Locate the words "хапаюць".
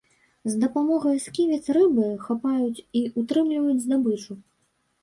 2.27-2.83